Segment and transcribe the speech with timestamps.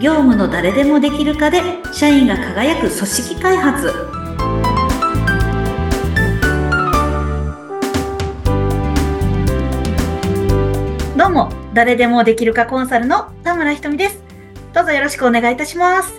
[0.00, 1.60] 業務の誰でもできるかで
[1.92, 3.92] 社員が輝く組織開発。
[11.16, 14.22] どうも誰でもできるかコンサルの田村ひとみです。
[14.72, 16.14] どうぞよろしくお願いいたします。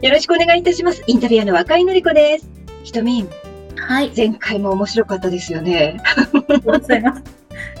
[0.00, 1.02] よろしくお願いいたします。
[1.08, 2.48] インタビュアーの若井のり子です。
[2.84, 3.28] ひとみん。
[3.74, 4.12] はい。
[4.16, 6.00] 前回も面白かったですよね。
[6.04, 7.22] ありがとうございます。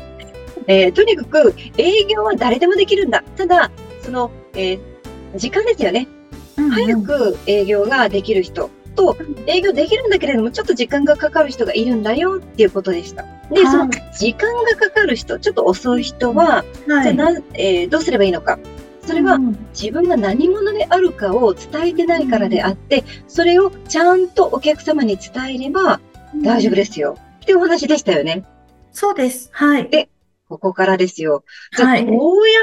[0.66, 3.22] えーとにかく営業は誰でもできるんだ。
[3.36, 3.70] ただ
[4.02, 4.91] その、えー
[5.36, 6.08] 時間ですよね。
[6.56, 13.24] 早く営業ができる人と、営業できるんだけれども、ちょっと時間がかかる人がいるんだよっていうことでした。
[13.50, 13.66] で、はい。
[13.66, 17.02] その時間がかかる人、ちょっと遅い人は、はい。
[17.14, 18.58] じゃあな、えーどうすればいいのか。
[19.06, 26.00] それはうん自分が何者であるかを伝えてないからであって、それをちゃんとお客様に伝えれば
[26.44, 27.16] 大丈夫ですよ。
[27.42, 28.44] ってお話でしたよね。
[28.92, 29.48] そうです。
[29.52, 30.08] はい。
[30.48, 31.44] ここからですよ。
[31.76, 32.06] じゃあはい。
[32.06, 32.20] どうや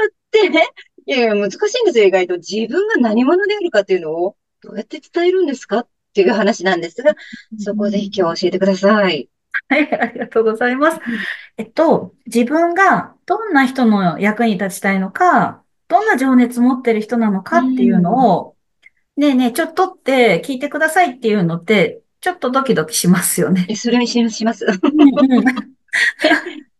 [0.08, 0.68] ってね、
[1.06, 2.36] いやいや、難しいんですよ、意外と。
[2.36, 7.14] 自分が何者であるかっていうのを、どうやって伝えるんですかっていう話なんですが、
[7.58, 9.28] そこをぜひ今日は教えてください。
[9.68, 11.00] はい、ありがとうございます。
[11.56, 18.56] えっと、自分がどんな人の役に立ちたいのか、どんな情熱持ってる人なのかっていうのを、
[19.16, 23.66] ねえねえ、ちょっとって聞いてくださいっていうのって、ちょっとドキドキしますよね。
[23.68, 24.66] え、それにしします。
[24.66, 24.74] うん
[25.34, 25.44] うん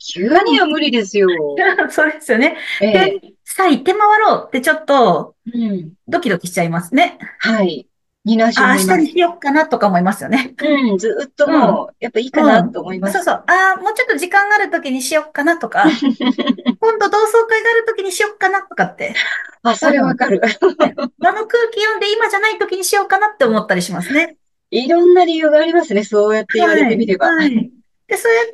[0.00, 1.28] 急には無理ですよ。
[1.90, 2.56] そうですよね。
[2.80, 5.92] ええで、さあ行って回ろうってちょっとうん。
[6.08, 7.18] ドキドキしちゃいますね。
[7.38, 7.86] はい。
[8.24, 8.46] 二な。
[8.46, 10.54] 明日にしようかなとか思いますよね。
[10.62, 13.14] うん、ずっともう、やっぱいいかなと思います。
[13.14, 13.34] そうそう。
[13.46, 19.14] ああ、もうちょっと時間がある時にしようかなとか、 今度同窓会がある時にしようかなとかって。
[19.62, 20.40] あ、それわかる。
[20.44, 24.36] あの空気読んで今じゃない時にしようかなって思ったりしますね。
[24.70, 26.04] いろんな理由がありますね。
[26.04, 27.28] そうやって言われてみれば。
[27.28, 27.79] はいはい
[28.10, 28.46] で、そうやっ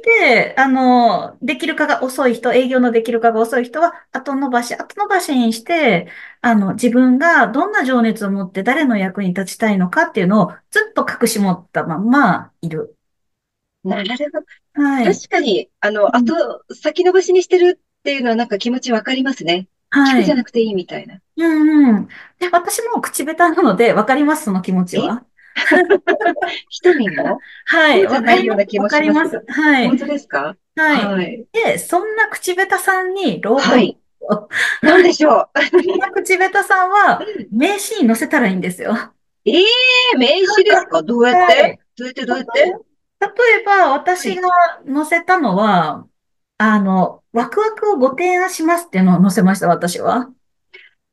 [0.53, 6.09] て、あの、できるかが遅い人、営業のできるかが遅い人は、後延ばし、後延ばしにして、
[6.43, 12.97] あの、自分がどんな情熱を持って誰の役に立ちたいのかっていうのをずっと隠し持ったまんまいる。
[13.83, 14.41] なるほ
[14.79, 14.87] ど。
[14.87, 15.15] はい。
[15.15, 19.69] 確かに、あの、うん先延ばしにしてるっていうのはなんか気持ちわかりますね。
[19.89, 20.35] はい聞くじゃ。
[20.35, 21.19] なくていいみたいな。
[21.39, 22.09] うんうん。
[22.39, 25.25] で、私も口下手なので、わかります、その気持ちは。
[26.69, 28.05] 一人もはい。
[28.07, 29.43] わかります。
[29.49, 29.89] はい。
[29.89, 30.57] 本当ですか？
[30.77, 31.35] はい。
[31.35, 31.47] い。
[31.53, 33.99] で、そんな口下手さんに朗報はい。
[34.83, 35.83] なんでしょう？
[35.83, 38.95] そんな口下手さんは、名刺に載せたらいいんですよ。
[39.45, 39.65] ええ
[40.19, 41.03] 名刺ですか？
[41.03, 41.79] どうやっはて？
[41.97, 42.27] いどうやって？
[42.27, 42.61] どうやって？
[42.63, 42.71] 例
[43.63, 44.51] えば、私が
[44.87, 46.07] 載せたのは、
[46.59, 50.29] あの、ワクワクをご提案しますっていうのを載せました、私は。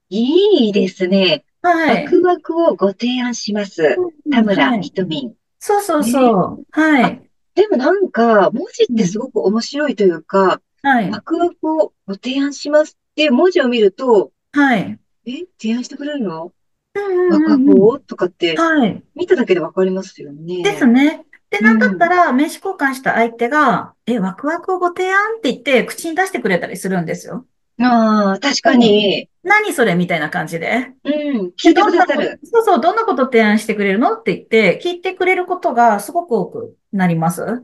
[0.09, 1.45] いいですね。
[1.63, 2.03] はい。
[2.03, 3.95] ワクワクをご提案します。
[4.29, 5.33] 田は村いひとみん。
[5.59, 6.65] そうそうそう。
[6.71, 7.29] はい。
[7.55, 11.09] でもなんか、文字ってすごく面白いというか、はい。
[11.09, 14.99] ワクワクをご提案しますっていう文字を見ると、はい。
[15.25, 16.51] え、提案してくれるの？
[16.95, 17.99] うんワクワうんうんクを？
[17.99, 19.01] とかって、はい。
[19.15, 20.63] 見ただけでわかりますよね。
[20.63, 21.25] ですね。
[21.49, 27.45] で、なんだったら、名刺交換した相手が、え、ワクワクをご提案って言って、口に出してくれたりするんですよ。
[27.81, 29.29] ああ、確かに。
[29.43, 30.91] 何それみたいな感じで。
[31.03, 31.13] うん、
[31.59, 32.39] 聞いてくださる。
[32.43, 34.13] そうそう、どんなこと提案してくれるの？
[34.13, 37.63] って言って、聞いてくれることがすごく多くなります？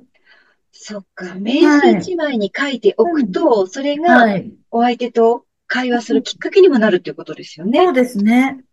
[0.72, 4.52] そっか、名刺一枚に書いておくと、それがはい。
[4.72, 7.80] お相手と会話するきっかけにもなるっていうことですよね。
[7.80, 8.64] そうですね。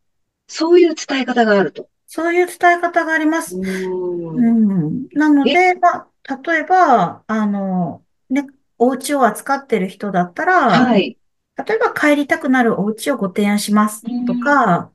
[0.49, 1.89] そういう伝え方があると。
[2.07, 3.57] そういう伝え方があります。
[3.57, 3.61] う。
[3.61, 5.09] うんん。
[5.13, 8.47] なので、まあ、例えば、あの、ね、
[8.79, 11.19] お家を扱ってる人だったら、はい。
[11.57, 14.91] 例えば帰りたくなるお家をご提案しますとか、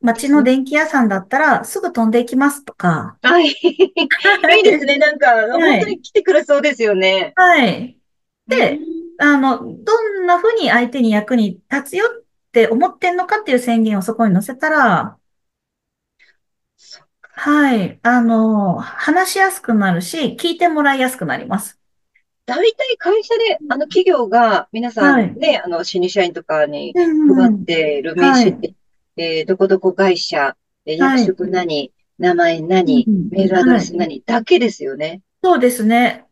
[0.00, 3.16] 街の電気屋さんだったらすぐ飛んでいきますとか。
[3.22, 3.48] はい。
[3.52, 4.98] いいですね。
[4.98, 7.32] なんか、い本当に来てくれそうですよね。
[7.36, 7.98] はい。
[8.46, 8.78] で
[9.18, 15.18] あの、どんな風に相手に役に立つよって思ってんのかっていう宣言をそこに載せたら、
[17.38, 18.00] はい。
[18.02, 21.78] あの、話しやすくなるし、聞いてもらいやすくなります。
[22.46, 28.74] 大体会社で、あの企業が皆さはいんね、あの、新入社員とかにうん配っている名刺って、
[29.16, 35.22] えーどこどこ会社、役職何、名前何うん、メールアドレス何、だけですよね。
[35.42, 36.24] そうですね。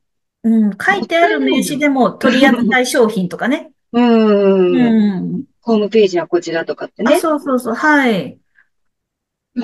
[0.45, 0.71] うん。
[0.81, 3.73] 書いてある名刺でも取り扱い商品とかね。
[3.93, 4.01] う。
[4.01, 4.77] うん
[5.39, 5.45] ん。
[5.63, 7.19] ホームページはこちらとかってあ、ね。
[7.19, 7.75] そうそうそう。
[7.75, 8.39] はい。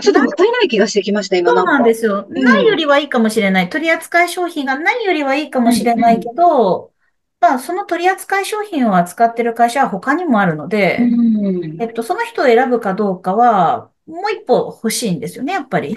[0.00, 1.84] ちょっともったいない気がしてきました、今そうなんか。
[1.84, 2.26] ですよ。
[2.28, 3.68] うんないよりはいいかもしれない。
[3.68, 6.92] 取扱い商品がないよりはいいかもしれないけど、
[7.40, 11.82] まあ、その取扱い商品を扱ってる会社は他にもあるので、うん。
[11.82, 15.96] えっと、その人を選ぶかどうかは、もう一歩欲しいんですよね、やっぱり。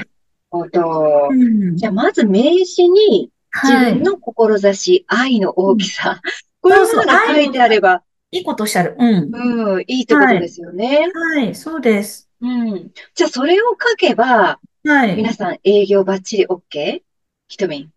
[0.50, 1.36] ほどう。
[1.36, 1.76] ん。
[1.76, 3.30] じゃあ、まず名刺に
[3.64, 3.94] 自はい。
[3.96, 6.22] 分の志、愛の大きさ、
[6.62, 8.96] こういうものが書いてあれば、いいことおっしゃる。
[8.98, 9.32] うん。
[9.34, 11.12] うん、いいってことですよね。
[11.14, 12.30] はい、そうです。
[12.44, 12.92] うん。
[13.16, 15.16] じゃあ、それを書けば、はい。
[15.16, 17.02] 皆さん営業バッチリ OK?
[17.48, 17.90] ひとみん。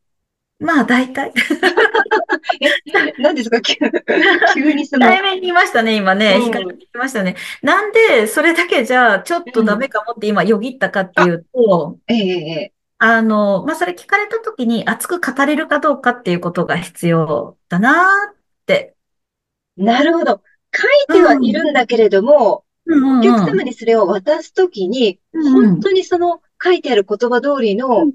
[0.58, 1.32] まあ、大体。
[2.62, 2.68] え、
[3.18, 3.60] 何ですか？
[3.60, 3.76] 急
[4.54, 5.06] 急にその。
[5.06, 6.40] 対面にいましたね、今ね。
[6.40, 7.36] 光にいましたね。
[7.60, 18.94] なんで、それだけじゃ、ちょっとダメかもって今、よぎったかっていうと、ええあの、まあ、それ聞かれたときに熱く語れるかどうかっていうことが必要だなって。
[19.76, 20.40] なるほど。
[20.74, 28.06] 書いてはいるんだけれども、お客様にそれを渡すときに、本当にその書いてある言葉通りの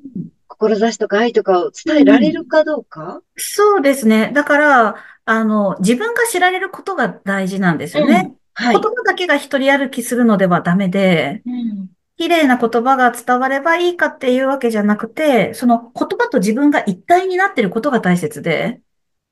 [0.47, 4.31] 志とか愛とかを伝えられるかどうか、うん、そうですね。
[4.33, 4.95] だから、
[5.25, 8.31] あの、自分が知られることが大事なんですよね。
[8.59, 18.81] うん、はい、言葉だけが一人歩きするのではダメで、うん、綺麗な言葉が伝わればいいかっていうわけじゃなくて、その言葉と自分が一体になっていることが大切で。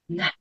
[0.09, 0.33] な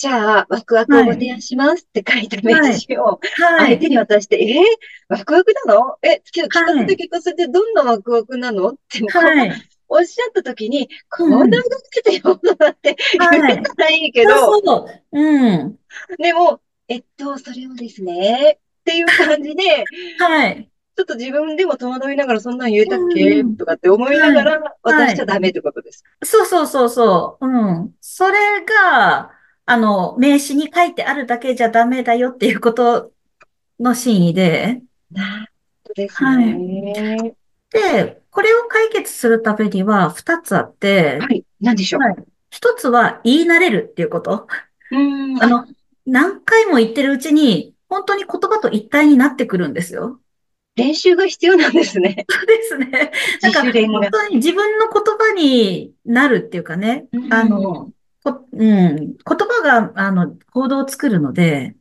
[0.00, 3.20] じゃあ、ワクワクをご提案しますって書いたメッセージを
[3.58, 4.60] 相手に渡して、はいはい、え？
[4.62, 4.64] ー、
[5.10, 5.98] ワクワクなの？
[6.00, 8.70] え、聞かせて聞かせて、どんなワクワクなの？
[8.70, 9.52] って、はい、
[9.90, 11.62] おっしゃったときに、こんな動
[11.92, 15.20] きてよ、なって言えたらいいけど、そうそう。
[15.20, 15.78] うん。
[16.16, 19.84] でも、えっと、それをですね、っていう感じで、
[20.18, 20.70] はい。
[20.96, 27.46] ちょっと自分でも戸惑いながらそんなん言えたっけ、とかって思いながら渡しちゃダメってことですか、そうそうそうそう。
[27.46, 27.94] うん。
[28.00, 28.32] それ
[28.64, 29.32] が、
[29.70, 33.12] あの、名詞に書いてあるだけじゃダメだよっていうこと
[33.78, 34.82] の真意で。
[35.12, 35.52] なる
[35.84, 36.92] ほどですね。
[37.20, 37.34] はい。
[37.70, 41.18] で、これを解決するためには二つあって。
[41.20, 41.44] はい。
[41.60, 42.02] 何でしょう？
[42.02, 42.16] はい。
[42.50, 44.48] 一つは言い慣れるっていうこと。
[44.90, 45.40] うん。
[45.40, 45.66] あの、
[46.04, 50.20] 何回も言ってるうちに、本当に言葉と一体になってくるんですよ。
[50.74, 52.26] 練習が必要なんですね。
[52.28, 53.12] そ うですね。
[53.42, 53.72] なんか、本
[54.10, 57.90] 当に自分の言葉になるっていうかね、あの、
[58.24, 61.76] こ、うん、言葉が、あの、行動を作るので、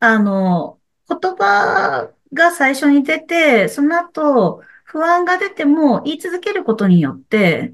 [0.00, 7.72] あの、言葉が最初に出て、その後、不安が出ても言い続けることによって、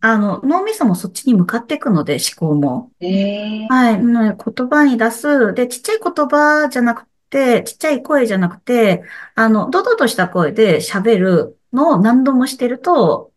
[0.00, 2.90] あの、脳みそもそっちに向かっていくので、思考も。
[3.00, 3.98] えー、はい。
[3.98, 5.52] 言葉に出す。
[5.54, 13.32] で、ちっちゃい言葉じゃなくて、ちっちゃい声じゃなくて、あの、ドドとした声で喋るのを何度もしてると、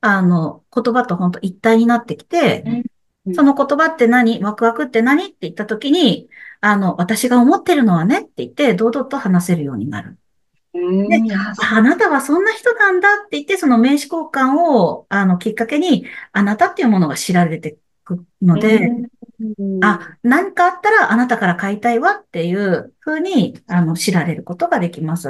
[0.00, 2.84] あの、言葉と本当一体になってきて、
[3.32, 4.42] その言葉って何？
[4.42, 5.24] ワクワクって何？
[5.26, 6.28] って言った時に、
[6.60, 10.18] あの、私が思ってるのはねって言って、堂々と話せるようになる。
[10.74, 11.22] で、
[11.70, 17.72] あなたはそんな人なんだって言って、その名刺交換を、あの、きっかけに、あなたっていうものが知られてい
[18.04, 18.90] くので、
[19.82, 25.28] あ、何かあったらあなたから買いたいわっていうふうに、あの、知られることができます。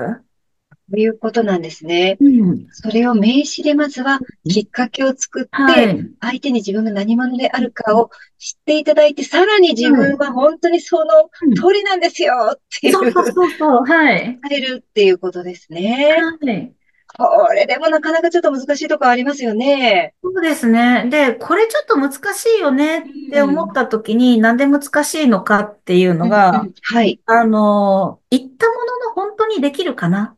[0.91, 2.19] そういうことなんですね。
[2.21, 14.39] うん、それを名詞でまずはきっかけを作って、はい、相手に自分が何者であるかを知っていただいて、さらに自分は本当にその通りなんですよっていう、そうそうそう、はい。
[14.49, 16.15] 伝えるっていうことですね。
[16.43, 16.73] はい。
[17.17, 20.15] これでもなかなかちょっと難しいとこありますよね。
[20.23, 21.07] そうですね。
[21.11, 27.21] で、これちょっと難しいよねって思った時に、なんで難しいのかっていうのが、うんうん、はい。
[27.27, 30.35] あの、言ったものの本当にできるかな、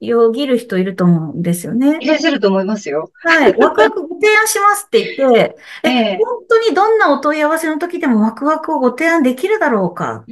[0.00, 1.98] よぎる人いると思うんですよね。
[2.00, 3.10] いらっしゃると思いますよ。
[3.22, 3.56] はい。
[3.56, 10.24] ワクワクご提案しますって言って、 ええ本当にどんなお問い合わせの時でもワクワクをご提案できるだろうか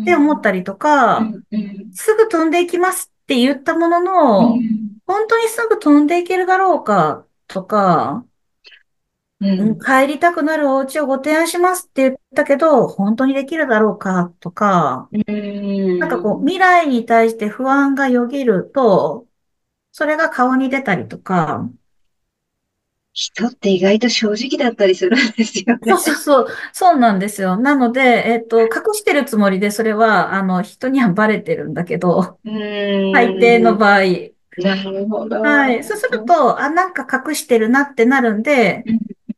[0.00, 1.28] って思ったりとか、
[1.92, 4.48] すぐ飛んでいきますって言ったものの、
[5.04, 8.24] 本当にすぐ飛んでいけるだろうかとか、
[9.40, 15.22] うん、帰りたくなるお家をご提案しますって言ったけど、本当にできるだろうかとか、うん、
[15.98, 19.26] なんかこう、未来に対して不安がよぎると、
[19.92, 21.70] それが顔に出たりとか、
[23.12, 25.92] 人って意外と正直だったりするんですよね。
[25.92, 26.46] そうそうそう。
[26.72, 27.56] そうなんですよ。
[27.56, 32.38] なので、えっと、隠してるつもりで、それは、あの、人にはバレてるんだけど、
[33.12, 34.02] 大抵の場合。
[34.58, 35.40] なるほど。
[35.40, 35.84] はい。
[35.84, 38.84] そうすると、あ、なんか隠してるなってなるんで、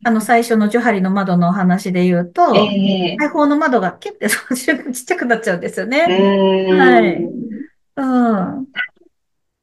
[0.03, 6.01] あの、最初のジョハリの窓のお話で言うと、えー、開放の窓がキュッてその瞬間ちっちゃくなっちゃうんですよね。
[6.73, 7.29] はい。
[7.97, 8.67] うん。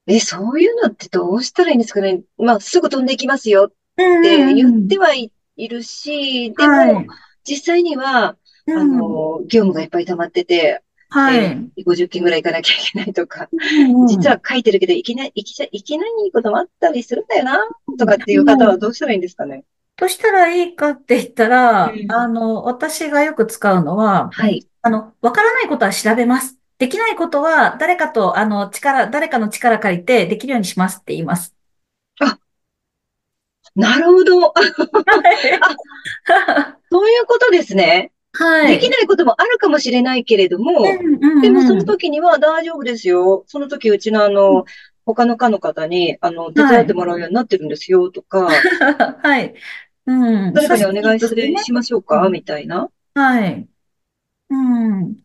[0.07, 7.07] え、そういうのってどうしたらいいんですかねまあ、すぐ飛んでいきますよって言ってはいるし、でも、はい、
[7.43, 8.37] 実際には、
[8.69, 11.37] あの、業務がいっぱい溜まってて、はい。
[11.37, 15.43] えー、50件ぐらい行かなきゃいけないとか、うん、実は書いてるけど、いけない、い
[15.83, 17.59] けないこともあったりするんだよな、
[17.97, 19.63] とかっていう方はどうしたらいいんですかね、ど
[20.05, 24.67] うしたらいいかって言ったら、うん、あの、私がよく使うのは、はい。
[24.81, 26.57] あの、わからないことは調べます。
[26.77, 31.55] できないことは誰かと、あの、力、誰かの力借りてできるようにしますって言います。
[32.19, 32.37] あ、
[33.75, 34.53] なるほど。
[36.91, 38.11] そういうことですね。
[38.33, 38.73] はい。
[38.73, 40.83] できないこともあるかもしれないけれども、
[41.41, 43.43] でもその時には大丈夫ですよ。
[43.47, 44.65] その時うちのあの、
[45.05, 48.49] 他の課の方に、あの、手伝ってもらうようになってるんですよ、とか。
[49.23, 49.55] はい。
[50.07, 50.53] うん。
[50.53, 52.89] 誰かにお願いする、しましょうか、みたいな。
[53.13, 53.67] はい。
[54.49, 55.17] うん。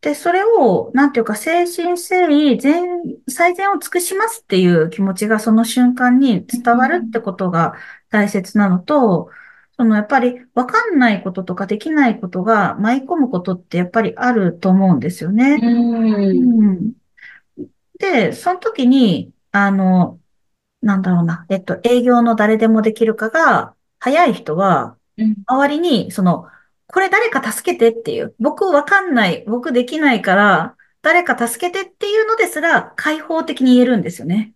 [0.00, 2.88] で、それを、なんていうか、精神誠意、全、
[3.28, 7.74] 最善を尽くしますっていう気持ちがその瞬間に伝わるってことが
[8.08, 9.28] 大切なのと、
[9.76, 15.58] そのやっぱりわかんないこととかできないことが舞い込むことってやっぱりあると思うんですよね。
[15.60, 16.92] うん、
[17.98, 20.18] で、その時に、あの、
[20.82, 24.96] なんだろうな、えっと、営業の誰でもできるかが、早い人は、
[25.46, 26.48] 周りに、その、
[26.86, 34.52] これ誰か助けてっていう、僕わかんない、僕できないから、誰か助けてっていうのですら、開放的に言えるんですよね。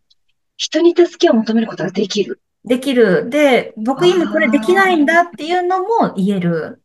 [0.57, 2.41] 人に助けを求めることができる。
[2.65, 3.29] できる。
[3.29, 6.81] で、僕今これできないんだっていうのも言える。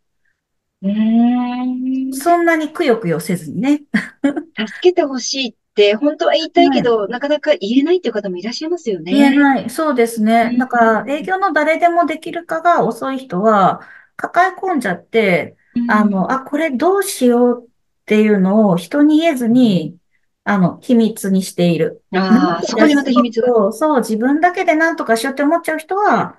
[0.81, 3.81] うんそんなにくよくよせずにね。
[4.57, 5.58] 助けてほしいって
[5.95, 9.13] 本当は言いたいけど、はい、なかなか言えないっていう方もいらっしゃいますよね。
[9.13, 9.69] 言えない。
[9.69, 10.55] そうですね。
[10.57, 13.81] だから営業の誰でもできるかが遅い人は、
[14.15, 15.55] 抱え込んじゃって、
[15.87, 17.67] あの、あ、これどうしようっ
[18.05, 19.95] ていうのを人に言えずに、
[20.43, 22.03] あの、秘密にしている。
[22.13, 23.71] ああ、そこにまた秘密が。
[23.71, 26.37] そう、自分だけで何とかしようって思っちゃう人は、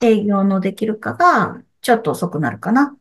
[0.00, 2.96] 営業のできるかが、ちょっと遅くなるかな。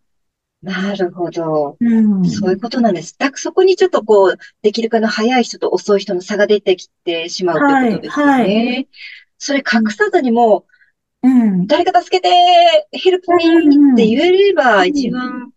[0.62, 1.78] なるほど。
[1.80, 3.18] うん、そういうことなんです。
[3.18, 8.26] だそこにちょっとこう、できるかの早い人と遅い人の差が出てきてしまうということですね。
[8.26, 8.88] はいはい、
[9.40, 10.66] それ隠さずにも、
[11.24, 12.30] うん、誰か助けて、
[12.92, 15.52] ヘルプミーって言えれば一番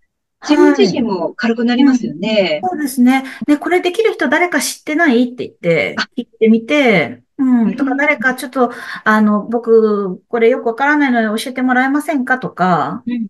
[0.49, 2.61] 自分自身も軽くなりますよね。
[2.63, 3.25] そうですね。
[3.47, 8.71] で、これできる人誰か知ってないって言って、聞いてみて、うん、とか誰かちょっと、
[9.05, 12.39] あの、僕、これよくわからないので教えてもらえませんか？
[12.39, 13.27] とか、うん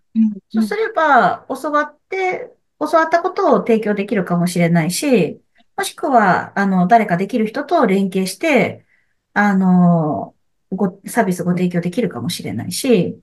[0.49, 5.41] そうすれば、教わって、教わったことを提供できるかもしれないし、
[5.75, 8.85] もしくは、あの、誰かできる人と連携して、
[9.33, 10.35] あの、
[10.71, 13.19] ご、サービスご提供できるかもしれないし、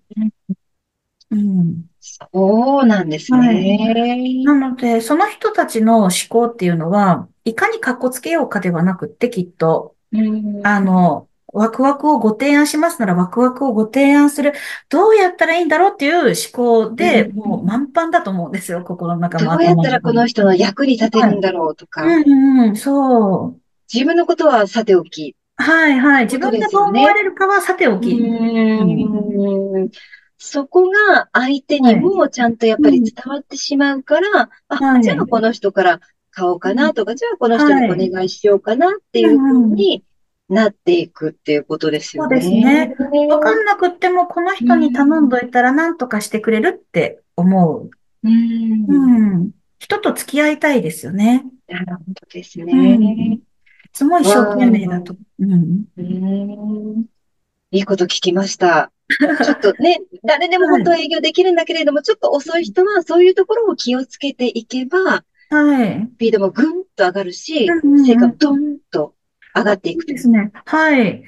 [1.31, 1.87] うん。
[2.01, 3.39] そうなんですね。
[3.39, 9.95] はい、なので、その人たちの思考っていうのは、いかに格好つけようかではなくって、きっと、
[10.65, 14.55] あの、ワクワクをご提案しますならワクワクをご提案する。
[14.89, 19.53] どうやったらいいんだろうっていう思考で、もう満帆だと思うんですよ、心の中も。
[19.53, 22.03] どうやったらこの人の役に立てるんだろうとか。
[22.03, 23.61] はい、うんうん、そう。
[23.93, 25.37] 自分のことはさておき。
[25.57, 26.25] はいはい。
[26.25, 28.11] 自分がどう思われるかはさておき。
[28.13, 29.91] うん
[30.45, 36.01] そこが相手にもちゃんとやっぱり伝わってしまうから、あ、じゃあこの人から
[36.33, 40.03] 買おうかなとか、じゃあこの人にお願いしようかなっていうふうに
[40.49, 42.41] なっていくっていうことですよね。
[42.41, 42.61] そうで
[42.97, 43.27] すね。
[43.29, 47.91] わかんなくっても、この人に頼んどいたら何とかしてくれるって思う。
[48.25, 48.87] うん。
[48.89, 49.51] うん。
[49.79, 51.45] 人と付き合いたいですよね。
[51.69, 52.73] なるほどですね。
[52.73, 53.43] うん、い
[53.93, 55.17] つも一生懸命だと。
[55.39, 55.85] うん。
[55.97, 57.05] うん
[57.75, 58.93] いいこと聞きました。
[59.09, 66.09] ちょっとね、誰でも本当は営業できるんだけれども、はい、ちょっと遅い人はそういうところを気をつけていけば、はい。
[66.15, 69.15] スピードもぐんと上がるし、成果もどんと
[69.55, 70.51] 上がっていくですね。
[70.65, 71.25] はい。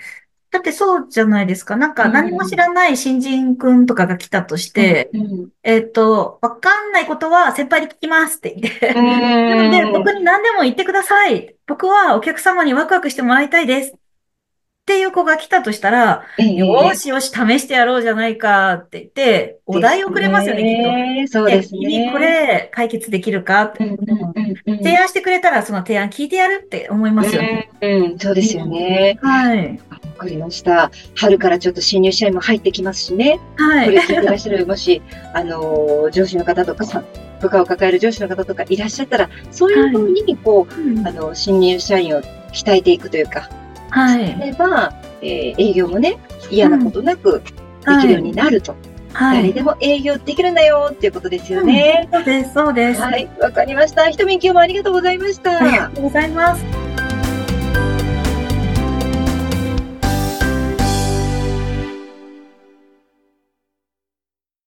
[0.50, 1.76] だってそうじゃないですか。
[1.76, 11.56] なんか何も知らない新人くんとかが来たとして、うんうん、えっ、と、わかんないことは先輩に聞きますって言って、 なので僕に何でも言ってください。
[11.66, 13.94] 僕はお客様にワクワクしてもらいたいです。
[14.84, 21.38] っていう子が来たとしたら、えー、よしよし試してやろうじゃないかって言って、お題をくれますよね、ねきっと。
[21.38, 21.80] そうですね。
[21.80, 23.96] 君これ解決できるかって、
[24.66, 27.70] 提案してくれたらその提案聞いてやるって思いますよね。
[27.80, 29.18] うん、うん、そうですよね。
[29.22, 29.80] はい。
[29.90, 30.90] わかりました。
[31.14, 33.40] 春からちょっと新入社員も入ってきますしね。
[33.56, 33.86] はい。
[33.86, 35.00] これ聞いてらっしゃる、もし、
[35.32, 36.84] あの、上司の方とか、
[37.40, 42.20] 部下を抱える上司の方とかいらっしゃったら、そういうふうに、こう、はい、あの、新入社員を
[42.52, 43.48] 鍛えていくというか、
[43.94, 44.36] はい。
[44.40, 46.18] れば、えー、営業もね、
[46.50, 47.40] 嫌なことなく
[47.86, 48.74] できるようになると。
[49.12, 52.08] はい、誰でも営業できるんだよっていうことですよね。
[52.12, 53.00] うん、そうです、そうです。
[53.00, 54.10] はい、わかりました。
[54.10, 55.58] ひとみん今日もありがとうございました。
[55.58, 56.83] ありがとうございます。